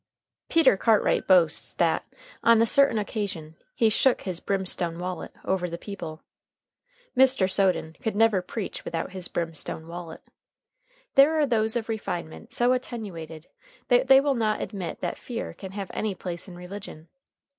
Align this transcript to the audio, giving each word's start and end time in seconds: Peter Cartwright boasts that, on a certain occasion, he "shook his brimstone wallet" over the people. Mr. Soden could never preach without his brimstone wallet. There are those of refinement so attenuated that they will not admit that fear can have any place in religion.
Peter 0.49 0.77
Cartwright 0.77 1.27
boasts 1.27 1.73
that, 1.73 2.03
on 2.43 2.59
a 2.59 2.65
certain 2.65 2.97
occasion, 2.97 3.55
he 3.75 3.87
"shook 3.87 4.21
his 4.23 4.39
brimstone 4.39 4.97
wallet" 4.97 5.31
over 5.45 5.69
the 5.69 5.77
people. 5.77 6.23
Mr. 7.15 7.47
Soden 7.47 7.95
could 8.01 8.15
never 8.15 8.41
preach 8.41 8.83
without 8.83 9.11
his 9.11 9.27
brimstone 9.27 9.87
wallet. 9.87 10.23
There 11.13 11.37
are 11.39 11.45
those 11.45 11.75
of 11.75 11.87
refinement 11.87 12.51
so 12.51 12.73
attenuated 12.73 13.45
that 13.89 14.07
they 14.07 14.19
will 14.19 14.33
not 14.33 14.59
admit 14.59 15.01
that 15.01 15.19
fear 15.19 15.53
can 15.53 15.73
have 15.73 15.91
any 15.93 16.15
place 16.15 16.47
in 16.47 16.55
religion. 16.55 17.09